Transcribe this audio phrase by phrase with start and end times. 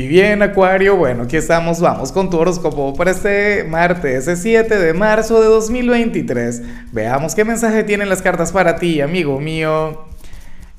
[0.00, 4.78] Y bien, Acuario, bueno, aquí estamos, vamos con tu horóscopo para este martes, ese 7
[4.78, 6.62] de marzo de 2023.
[6.90, 10.06] Veamos qué mensaje tienen las cartas para ti, amigo mío.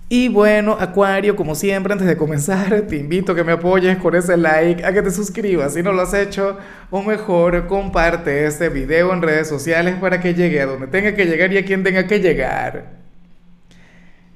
[0.09, 4.15] Y bueno, Acuario, como siempre, antes de comenzar, te invito a que me apoyes con
[4.15, 6.57] ese like, a que te suscribas si no lo has hecho,
[6.89, 11.27] o mejor, comparte este video en redes sociales para que llegue a donde tenga que
[11.27, 12.85] llegar y a quien tenga que llegar.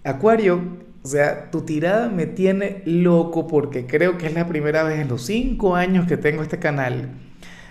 [0.03, 4.99] Acuario, o sea, tu tirada me tiene loco porque creo que es la primera vez
[4.99, 7.09] en los cinco años que tengo este canal.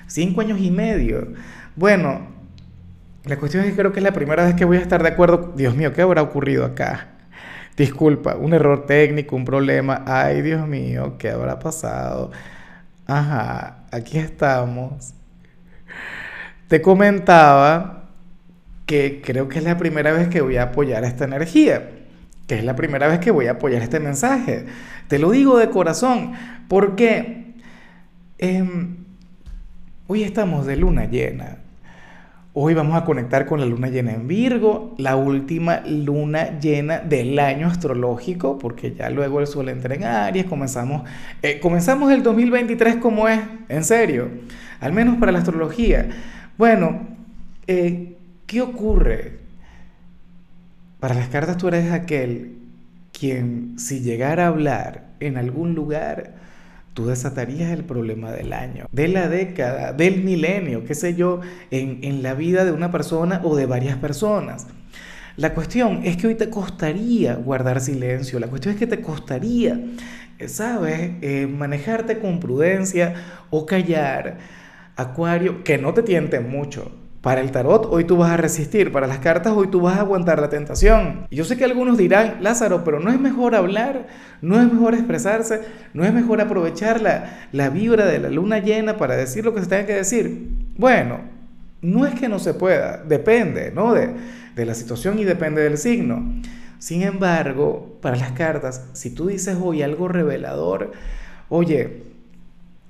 [0.06, 1.32] Cinco años y medio.
[1.74, 2.28] Bueno,
[3.24, 5.08] la cuestión es que creo que es la primera vez que voy a estar de
[5.08, 5.52] acuerdo.
[5.56, 7.08] Dios mío, ¿qué habrá ocurrido acá?
[7.76, 10.04] Disculpa, un error técnico, un problema.
[10.06, 12.30] Ay, Dios mío, ¿qué habrá pasado?
[13.04, 15.12] Ajá, aquí estamos.
[16.68, 18.10] Te comentaba
[18.86, 22.03] que creo que es la primera vez que voy a apoyar esta energía
[22.46, 24.66] que es la primera vez que voy a apoyar este mensaje.
[25.08, 26.32] Te lo digo de corazón,
[26.68, 27.54] porque
[28.38, 28.96] em,
[30.06, 31.58] hoy estamos de luna llena.
[32.56, 37.36] Hoy vamos a conectar con la luna llena en Virgo, la última luna llena del
[37.40, 41.02] año astrológico, porque ya luego el sol entra en Aries, comenzamos,
[41.42, 44.28] eh, comenzamos el 2023 como es, en serio,
[44.78, 46.08] al menos para la astrología.
[46.56, 47.00] Bueno,
[47.66, 49.43] eh, ¿qué ocurre?
[51.04, 52.56] Para las cartas tú eres aquel
[53.12, 56.32] quien si llegara a hablar en algún lugar,
[56.94, 61.98] tú desatarías el problema del año, de la década, del milenio, qué sé yo, en,
[62.04, 64.66] en la vida de una persona o de varias personas.
[65.36, 69.78] La cuestión es que hoy te costaría guardar silencio, la cuestión es que te costaría,
[70.38, 73.12] eh, ¿sabes?, eh, manejarte con prudencia
[73.50, 74.38] o callar.
[74.96, 76.92] Acuario, que no te tienten mucho,
[77.24, 80.00] para el tarot hoy tú vas a resistir, para las cartas hoy tú vas a
[80.00, 81.26] aguantar la tentación.
[81.30, 84.08] Y yo sé que algunos dirán, Lázaro, pero no es mejor hablar,
[84.42, 85.62] no es mejor expresarse,
[85.94, 89.62] no es mejor aprovechar la, la vibra de la luna llena para decir lo que
[89.62, 90.50] se tenga que decir.
[90.76, 91.20] Bueno,
[91.80, 93.94] no es que no se pueda, depende, ¿no?
[93.94, 94.10] De,
[94.54, 96.30] de la situación y depende del signo.
[96.78, 100.92] Sin embargo, para las cartas, si tú dices hoy algo revelador,
[101.48, 102.02] oye,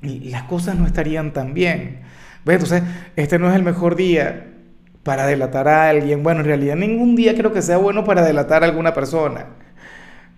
[0.02, 2.00] las cosas no estarían tan bien.
[2.46, 2.82] Entonces,
[3.16, 4.46] este no es el mejor día
[5.02, 6.22] para delatar a alguien.
[6.22, 9.46] Bueno, en realidad ningún día creo que sea bueno para delatar a alguna persona.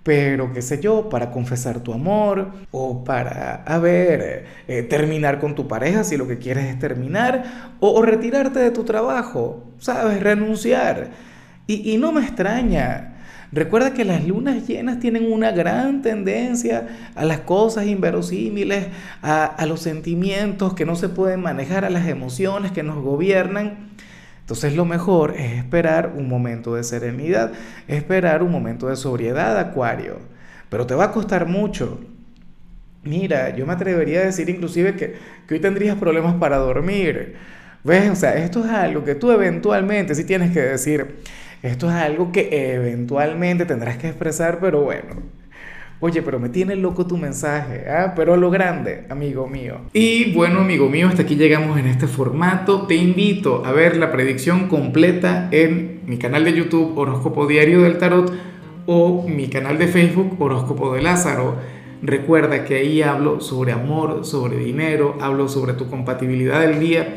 [0.02, 5.56] Pero, qué sé yo, para confesar tu amor o para, a ver, eh, terminar con
[5.56, 10.22] tu pareja si lo que quieres es terminar o, retirarte de tu trabajo, ¿sabes?
[10.22, 11.10] Renunciar.
[11.66, 13.15] Y no me extraña
[13.52, 18.88] Recuerda que las lunas llenas tienen una gran tendencia a las cosas inverosímiles,
[19.22, 23.90] a, los sentimientos que no se pueden manejar, a las emociones que nos gobiernan.
[24.40, 27.52] Entonces lo mejor es esperar un momento de serenidad,
[27.88, 30.18] esperar un momento de sobriedad, Acuario.
[30.68, 32.00] Pero te va a costar mucho.
[33.04, 35.14] Mira, yo me atrevería a decir inclusive que,
[35.46, 37.36] que hoy tendrías problemas para dormir.
[37.84, 38.10] ¿Ves?
[38.10, 41.22] O sea, esto es algo que tú eventualmente sí tienes que decir
[41.62, 45.36] esto es algo que eventualmente tendrás que expresar, pero bueno.
[45.98, 48.12] Oye, pero me tiene loco tu mensaje, ¿ah?
[48.14, 49.80] Pero a lo grande, amigo mío.
[49.94, 52.86] Y bueno, amigo mío, hasta aquí llegamos en este formato.
[52.86, 57.96] Te invito a ver la predicción completa en mi canal de YouTube Horóscopo Diario del
[57.96, 58.30] Tarot
[58.84, 61.56] o mi canal de Facebook Horóscopo de Lázaro.
[62.02, 67.16] Recuerda que ahí hablo sobre amor, sobre dinero, hablo sobre tu compatibilidad del día